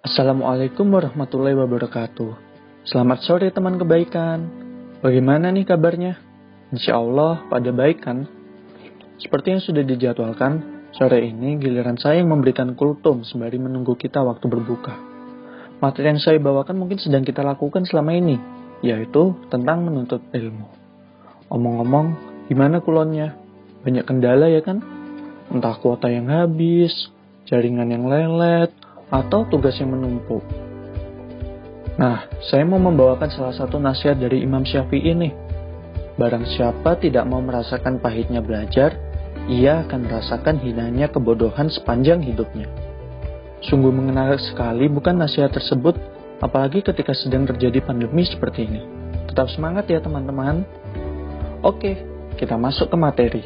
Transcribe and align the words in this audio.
Assalamualaikum 0.00 0.88
warahmatullahi 0.88 1.52
wabarakatuh. 1.52 2.32
Selamat 2.88 3.20
sore 3.28 3.52
teman 3.52 3.76
kebaikan. 3.76 4.48
Bagaimana 5.04 5.52
nih 5.52 5.68
kabarnya? 5.68 6.16
Insya 6.72 6.96
Allah 6.96 7.44
pada 7.52 7.68
baik 7.68 8.08
kan? 8.08 8.24
Seperti 9.20 9.52
yang 9.52 9.60
sudah 9.60 9.84
dijadwalkan, 9.84 10.64
sore 10.96 11.28
ini 11.28 11.60
giliran 11.60 12.00
saya 12.00 12.24
yang 12.24 12.32
memberikan 12.32 12.72
kultum 12.72 13.20
sembari 13.20 13.60
menunggu 13.60 14.00
kita 14.00 14.24
waktu 14.24 14.48
berbuka. 14.48 14.96
Materi 15.76 16.08
yang 16.08 16.24
saya 16.24 16.40
bawakan 16.40 16.80
mungkin 16.80 17.04
sedang 17.04 17.20
kita 17.20 17.44
lakukan 17.44 17.84
selama 17.84 18.16
ini, 18.16 18.40
yaitu 18.80 19.36
tentang 19.52 19.84
menuntut 19.84 20.24
ilmu. 20.32 20.72
Omong-omong, 21.52 22.16
gimana 22.48 22.80
kulonnya? 22.80 23.36
Banyak 23.84 24.08
kendala 24.08 24.48
ya 24.48 24.64
kan? 24.64 24.80
Entah 25.52 25.76
kuota 25.76 26.08
yang 26.08 26.32
habis, 26.32 27.12
jaringan 27.46 27.88
yang 27.90 28.04
lelet, 28.06 28.70
atau 29.12 29.44
tugas 29.46 29.76
yang 29.76 29.92
menumpuk. 29.92 30.40
Nah, 32.00 32.24
saya 32.48 32.64
mau 32.64 32.80
membawakan 32.80 33.28
salah 33.28 33.52
satu 33.52 33.76
nasihat 33.76 34.16
dari 34.16 34.40
Imam 34.40 34.64
Syafi'i 34.64 35.12
ini. 35.12 35.28
Barang 36.16 36.48
siapa 36.48 36.96
tidak 36.96 37.28
mau 37.28 37.44
merasakan 37.44 38.00
pahitnya 38.00 38.40
belajar, 38.40 38.96
ia 39.48 39.84
akan 39.84 40.08
merasakan 40.08 40.56
hinanya 40.64 41.12
kebodohan 41.12 41.68
sepanjang 41.68 42.24
hidupnya. 42.24 42.68
Sungguh 43.68 43.92
mengenal 43.92 44.40
sekali 44.40 44.88
bukan 44.88 45.20
nasihat 45.20 45.52
tersebut, 45.52 45.94
apalagi 46.40 46.80
ketika 46.80 47.12
sedang 47.12 47.44
terjadi 47.44 47.84
pandemi 47.84 48.24
seperti 48.24 48.66
ini. 48.66 48.82
Tetap 49.28 49.52
semangat 49.52 49.86
ya 49.92 50.00
teman-teman. 50.00 50.64
Oke, 51.62 52.00
kita 52.40 52.56
masuk 52.58 52.90
ke 52.90 52.96
materi. 52.98 53.44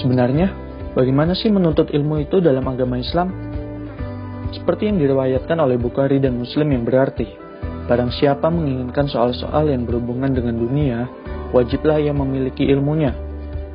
Sebenarnya, 0.00 0.67
bagaimana 0.98 1.38
sih 1.38 1.54
menuntut 1.54 1.94
ilmu 1.94 2.26
itu 2.26 2.42
dalam 2.42 2.66
agama 2.66 2.98
Islam? 2.98 3.30
Seperti 4.50 4.90
yang 4.90 4.98
diriwayatkan 4.98 5.54
oleh 5.54 5.78
Bukhari 5.78 6.18
dan 6.18 6.34
Muslim 6.34 6.74
yang 6.74 6.82
berarti, 6.82 7.46
Barang 7.88 8.12
siapa 8.12 8.52
menginginkan 8.52 9.08
soal-soal 9.08 9.72
yang 9.72 9.88
berhubungan 9.88 10.28
dengan 10.36 10.60
dunia, 10.60 11.08
wajiblah 11.56 11.96
ia 11.96 12.12
memiliki 12.12 12.68
ilmunya. 12.68 13.16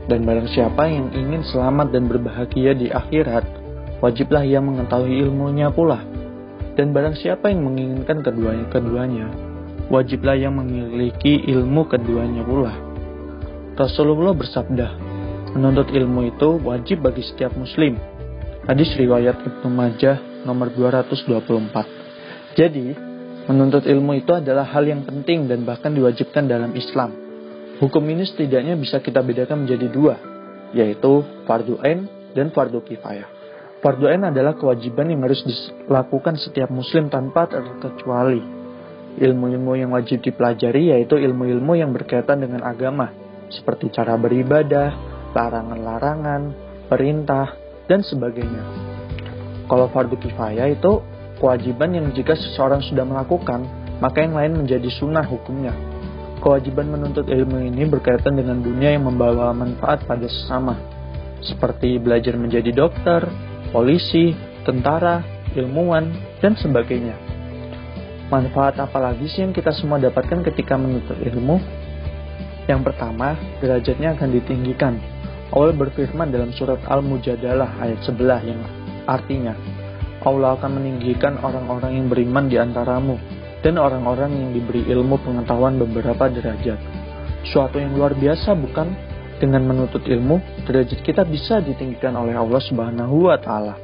Dan 0.06 0.22
barang 0.22 0.54
siapa 0.54 0.86
yang 0.86 1.10
ingin 1.18 1.42
selamat 1.42 1.90
dan 1.90 2.06
berbahagia 2.06 2.78
di 2.78 2.94
akhirat, 2.94 3.42
wajiblah 4.06 4.46
ia 4.46 4.62
mengetahui 4.62 5.18
ilmunya 5.18 5.74
pula. 5.74 6.06
Dan 6.78 6.94
barang 6.94 7.18
siapa 7.18 7.50
yang 7.50 7.66
menginginkan 7.66 8.22
keduanya-keduanya, 8.22 9.34
wajiblah 9.90 10.38
ia 10.38 10.54
memiliki 10.54 11.50
ilmu 11.50 11.90
keduanya 11.90 12.46
pula. 12.46 12.78
Rasulullah 13.74 14.38
bersabda, 14.38 15.13
menuntut 15.54 15.90
ilmu 15.94 16.34
itu 16.34 16.60
wajib 16.62 17.06
bagi 17.06 17.22
setiap 17.26 17.54
muslim. 17.56 17.98
Hadis 18.66 18.92
riwayat 18.98 19.40
Ibnu 19.40 19.70
Majah 19.70 20.46
nomor 20.46 20.74
224. 20.74 22.58
Jadi, 22.58 23.14
Menuntut 23.44 23.84
ilmu 23.84 24.16
itu 24.16 24.32
adalah 24.32 24.64
hal 24.64 24.88
yang 24.88 25.04
penting 25.04 25.52
dan 25.52 25.68
bahkan 25.68 25.92
diwajibkan 25.92 26.48
dalam 26.48 26.72
Islam. 26.80 27.12
Hukum 27.84 28.00
ini 28.08 28.24
setidaknya 28.24 28.80
bisa 28.80 29.04
kita 29.04 29.20
bedakan 29.20 29.68
menjadi 29.68 29.92
dua, 29.92 30.16
yaitu 30.72 31.28
fardu 31.44 31.76
ain 31.84 32.08
dan 32.32 32.56
fardu 32.56 32.80
kifayah. 32.88 33.28
Fardu 33.84 34.08
ain 34.08 34.24
adalah 34.24 34.56
kewajiban 34.56 35.12
yang 35.12 35.28
harus 35.28 35.44
dilakukan 35.44 36.40
setiap 36.40 36.72
muslim 36.72 37.12
tanpa 37.12 37.52
terkecuali. 37.52 38.40
Ilmu-ilmu 39.20 39.76
yang 39.76 39.92
wajib 39.92 40.24
dipelajari 40.24 40.96
yaitu 40.96 41.20
ilmu-ilmu 41.20 41.76
yang 41.76 41.92
berkaitan 41.92 42.48
dengan 42.48 42.64
agama, 42.64 43.12
seperti 43.52 43.92
cara 43.92 44.16
beribadah, 44.16 45.13
larangan-larangan, 45.34 46.42
perintah, 46.88 47.58
dan 47.90 48.06
sebagainya. 48.06 48.64
Kalau 49.68 49.90
fardu 49.90 50.16
kifayah 50.22 50.72
itu 50.72 51.02
kewajiban 51.42 51.92
yang 51.92 52.08
jika 52.14 52.38
seseorang 52.38 52.80
sudah 52.86 53.04
melakukan, 53.04 53.66
maka 54.00 54.24
yang 54.24 54.38
lain 54.38 54.64
menjadi 54.64 54.88
sunnah 54.94 55.26
hukumnya. 55.26 55.74
Kewajiban 56.44 56.92
menuntut 56.92 57.28
ilmu 57.28 57.64
ini 57.64 57.88
berkaitan 57.88 58.36
dengan 58.36 58.60
dunia 58.60 58.94
yang 58.94 59.08
membawa 59.08 59.56
manfaat 59.56 60.04
pada 60.04 60.28
sesama, 60.28 60.76
seperti 61.40 62.00
belajar 62.04 62.36
menjadi 62.36 62.76
dokter, 62.76 63.24
polisi, 63.72 64.36
tentara, 64.68 65.24
ilmuwan, 65.56 66.12
dan 66.44 66.60
sebagainya. 66.60 67.16
Manfaat 68.28 68.76
apa 68.80 68.98
lagi 69.00 69.30
sih 69.32 69.46
yang 69.46 69.56
kita 69.56 69.72
semua 69.72 70.04
dapatkan 70.04 70.44
ketika 70.52 70.76
menuntut 70.76 71.16
ilmu? 71.22 71.64
Yang 72.68 72.82
pertama, 72.92 73.36
derajatnya 73.60 74.16
akan 74.16 74.30
ditinggikan. 74.36 75.13
Allah 75.54 75.70
berfirman 75.78 76.34
dalam 76.34 76.50
surat 76.50 76.82
Al-Mujadalah 76.90 77.78
ayat 77.78 78.02
11 78.10 78.50
yang 78.50 78.62
artinya, 79.06 79.54
Allah 80.26 80.58
akan 80.58 80.82
meninggikan 80.82 81.38
orang-orang 81.46 81.94
yang 81.94 82.08
beriman 82.10 82.50
di 82.50 82.58
antaramu 82.58 83.22
dan 83.62 83.78
orang-orang 83.78 84.34
yang 84.34 84.50
diberi 84.50 84.82
ilmu 84.90 85.22
pengetahuan 85.22 85.78
beberapa 85.78 86.26
derajat. 86.26 86.82
Suatu 87.54 87.78
yang 87.78 87.94
luar 87.94 88.18
biasa 88.18 88.58
bukan? 88.58 89.14
Dengan 89.38 89.62
menuntut 89.70 90.02
ilmu, 90.08 90.66
derajat 90.66 91.06
kita 91.06 91.22
bisa 91.28 91.62
ditinggikan 91.62 92.18
oleh 92.18 92.34
Allah 92.34 92.62
Subhanahu 92.64 93.30
wa 93.30 93.38
taala. 93.38 93.78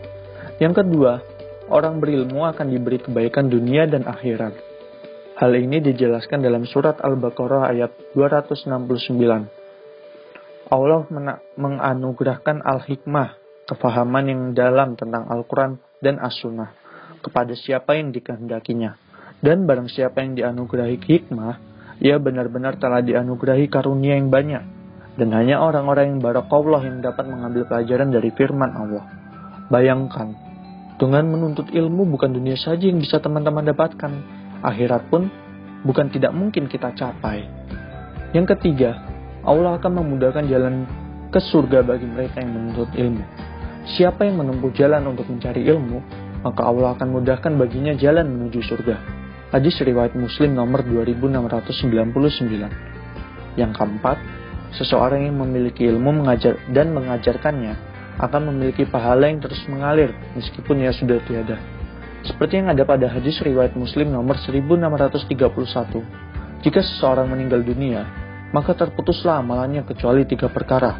Yang 0.58 0.81
kedua, 0.81 1.22
orang 1.69 2.02
berilmu 2.02 2.50
akan 2.50 2.66
diberi 2.66 2.97
kebaikan 2.97 3.46
dunia 3.46 3.85
dan 3.85 4.09
akhirat. 4.09 4.58
Hal 5.38 5.52
ini 5.53 5.85
dijelaskan 5.85 6.41
dalam 6.41 6.66
surat 6.66 6.97
Al-Baqarah 6.97 7.69
ayat 7.69 7.91
269. 8.18 9.59
Allah 10.69 11.09
menganugerahkan 11.57 12.62
al-hikmah, 12.62 13.34
kefahaman 13.66 14.25
yang 14.30 14.41
dalam 14.53 14.94
tentang 14.94 15.25
Al-Quran 15.25 15.81
dan 15.97 16.22
as-sunnah 16.22 16.78
kepada 17.25 17.57
siapa 17.57 17.97
yang 17.97 18.13
dikehendakinya. 18.13 18.96
Dan 19.40 19.66
barang 19.66 19.90
siapa 19.90 20.22
yang 20.22 20.35
dianugerahi 20.35 21.00
hikmah, 21.00 21.53
ia 22.03 22.19
benar-benar 22.19 22.78
telah 22.78 23.02
dianugerahi 23.02 23.66
karunia 23.72 24.19
yang 24.19 24.29
banyak. 24.29 24.63
Dan 25.18 25.35
hanya 25.35 25.59
orang-orang 25.59 26.16
yang 26.16 26.19
barakallah 26.22 26.85
yang 26.85 27.02
dapat 27.02 27.28
mengambil 27.28 27.68
pelajaran 27.68 28.13
dari 28.13 28.29
firman 28.35 28.72
Allah. 28.72 29.03
Bayangkan, 29.68 30.31
dengan 31.00 31.31
menuntut 31.31 31.72
ilmu 31.72 32.08
bukan 32.13 32.35
dunia 32.35 32.59
saja 32.59 32.88
yang 32.88 33.00
bisa 33.00 33.18
teman-teman 33.24 33.63
dapatkan. 33.74 34.12
Akhirat 34.59 35.08
pun 35.08 35.31
bukan 35.88 36.12
tidak 36.12 36.35
mungkin 36.35 36.68
kita 36.68 36.91
capai. 36.91 37.47
Yang 38.35 38.59
ketiga, 38.59 39.09
Allah 39.44 39.80
akan 39.80 40.04
memudahkan 40.04 40.48
jalan 40.52 40.84
ke 41.30 41.40
surga 41.40 41.86
bagi 41.86 42.08
mereka 42.10 42.42
yang 42.42 42.52
menuntut 42.52 42.90
ilmu. 42.92 43.24
Siapa 43.96 44.28
yang 44.28 44.44
menempuh 44.44 44.72
jalan 44.76 45.08
untuk 45.08 45.30
mencari 45.32 45.64
ilmu, 45.66 46.04
maka 46.44 46.62
Allah 46.68 46.94
akan 46.98 47.08
mudahkan 47.10 47.56
baginya 47.56 47.96
jalan 47.96 48.28
menuju 48.28 48.60
surga. 48.66 48.96
Hadis 49.50 49.82
riwayat 49.82 50.14
Muslim 50.14 50.54
nomor 50.54 50.86
2699. 50.86 53.58
Yang 53.58 53.72
keempat, 53.74 54.18
seseorang 54.78 55.26
yang 55.26 55.42
memiliki 55.42 55.90
ilmu 55.90 56.22
mengajar 56.22 56.62
dan 56.70 56.94
mengajarkannya 56.94 57.74
akan 58.20 58.42
memiliki 58.54 58.86
pahala 58.86 59.32
yang 59.32 59.42
terus 59.42 59.64
mengalir 59.72 60.14
meskipun 60.36 60.84
ia 60.84 60.94
sudah 60.94 61.18
tiada. 61.26 61.58
Seperti 62.28 62.60
yang 62.60 62.70
ada 62.70 62.84
pada 62.84 63.08
hadis 63.08 63.40
riwayat 63.40 63.80
Muslim 63.80 64.12
nomor 64.12 64.36
1631. 64.38 66.04
Jika 66.60 66.84
seseorang 66.84 67.32
meninggal 67.32 67.64
dunia, 67.64 68.04
maka 68.50 68.74
terputuslah 68.74 69.42
amalannya 69.42 69.86
kecuali 69.86 70.26
tiga 70.26 70.50
perkara, 70.50 70.98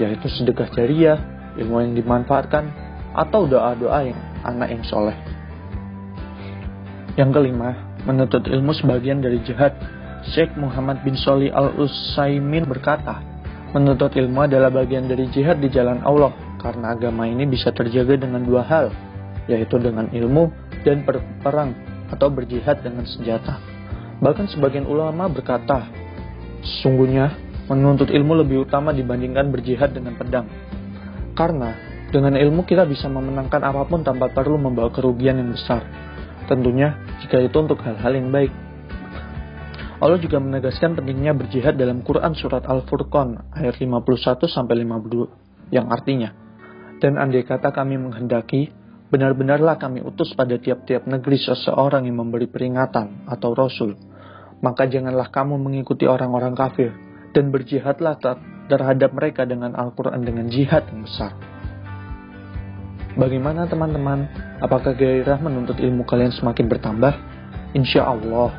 yaitu 0.00 0.28
sedekah 0.32 0.68
jariah, 0.72 1.18
ilmu 1.60 1.84
yang 1.84 1.92
dimanfaatkan, 1.96 2.64
atau 3.16 3.48
doa-doa 3.48 4.12
yang 4.12 4.18
anak 4.44 4.68
yang 4.72 4.84
soleh. 4.84 5.16
Yang 7.16 7.30
kelima, 7.32 7.96
menuntut 8.04 8.44
ilmu 8.44 8.76
sebagian 8.76 9.24
dari 9.24 9.40
jihad. 9.40 9.72
Syekh 10.36 10.58
Muhammad 10.58 11.00
bin 11.06 11.14
Soli 11.16 11.48
al-Usaimin 11.48 12.66
berkata, 12.66 13.22
menuntut 13.72 14.12
ilmu 14.12 14.44
adalah 14.44 14.68
bagian 14.68 15.08
dari 15.08 15.30
jihad 15.32 15.62
di 15.62 15.72
jalan 15.72 16.02
Allah, 16.04 16.34
karena 16.60 16.92
agama 16.92 17.24
ini 17.24 17.46
bisa 17.46 17.72
terjaga 17.72 18.20
dengan 18.20 18.44
dua 18.44 18.66
hal, 18.66 18.92
yaitu 19.46 19.78
dengan 19.78 20.10
ilmu 20.10 20.50
dan 20.82 21.06
berperang 21.06 21.72
atau 22.10 22.28
berjihad 22.28 22.82
dengan 22.82 23.06
senjata. 23.06 23.58
Bahkan 24.18 24.50
sebagian 24.50 24.84
ulama 24.88 25.30
berkata, 25.30 25.86
sesungguhnya 26.66 27.38
menuntut 27.70 28.10
ilmu 28.10 28.42
lebih 28.42 28.66
utama 28.66 28.90
dibandingkan 28.90 29.50
berjihad 29.54 29.94
dengan 29.94 30.18
pedang. 30.18 30.46
Karena 31.38 31.74
dengan 32.10 32.34
ilmu 32.34 32.66
kita 32.66 32.82
bisa 32.86 33.06
memenangkan 33.06 33.62
apa 33.62 33.86
pun 33.86 34.02
tanpa 34.02 34.30
perlu 34.34 34.58
membawa 34.58 34.90
kerugian 34.90 35.38
yang 35.38 35.54
besar. 35.54 35.86
Tentunya 36.50 36.98
jika 37.22 37.38
itu 37.42 37.56
untuk 37.58 37.78
hal-hal 37.82 38.12
yang 38.14 38.30
baik. 38.34 38.50
Allah 39.96 40.20
juga 40.20 40.36
menegaskan 40.36 40.92
pentingnya 40.92 41.32
berjihad 41.32 41.80
dalam 41.80 42.04
Quran 42.04 42.36
surat 42.36 42.66
Al-Furqan 42.68 43.56
ayat 43.56 43.80
51 43.80 44.44
sampai 44.44 44.84
52 44.84 45.72
yang 45.72 45.88
artinya 45.88 46.46
dan 47.00 47.20
andai 47.20 47.44
kata 47.44 47.72
kami 47.72 48.00
menghendaki 48.00 48.72
benar-benarlah 49.12 49.78
kami 49.78 50.02
utus 50.02 50.32
pada 50.34 50.58
tiap-tiap 50.58 51.06
negeri 51.06 51.38
seseorang 51.38 52.08
yang 52.08 52.18
memberi 52.26 52.48
peringatan 52.50 53.28
atau 53.28 53.54
rasul 53.54 53.94
maka 54.64 54.88
janganlah 54.88 55.28
kamu 55.28 55.60
mengikuti 55.60 56.08
orang-orang 56.08 56.56
kafir 56.56 56.92
dan 57.36 57.52
berjihadlah 57.52 58.16
terhadap 58.66 59.10
mereka 59.12 59.44
dengan 59.44 59.76
Al-Quran 59.76 60.24
dengan 60.24 60.48
jihad 60.48 60.88
yang 60.88 61.04
besar. 61.04 61.36
Bagaimana 63.16 63.64
teman-teman? 63.64 64.28
Apakah 64.60 64.92
gairah 64.92 65.40
menuntut 65.40 65.80
ilmu 65.80 66.04
kalian 66.04 66.32
semakin 66.36 66.68
bertambah? 66.68 67.12
Insya 67.72 68.04
Allah, 68.04 68.52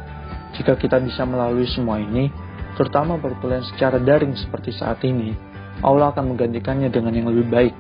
jika 0.57 0.73
kita 0.73 0.97
bisa 0.97 1.25
melalui 1.29 1.69
semua 1.69 2.01
ini, 2.01 2.33
terutama 2.73 3.21
perkuliahan 3.21 3.65
secara 3.73 4.01
daring 4.01 4.33
seperti 4.33 4.73
saat 4.73 5.01
ini, 5.05 5.38
Allah 5.85 6.09
akan 6.09 6.33
menggantikannya 6.33 6.89
dengan 6.89 7.13
yang 7.13 7.29
lebih 7.29 7.45
baik. 7.49 7.73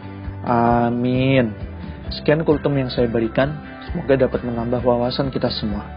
Amin. 0.45 1.49
Sekian 2.13 2.45
kultum 2.45 2.77
yang 2.77 2.93
saya 2.93 3.09
berikan, 3.09 3.57
semoga 3.89 4.13
dapat 4.29 4.45
menambah 4.45 4.85
wawasan 4.85 5.33
kita 5.33 5.49
semua. 5.49 5.96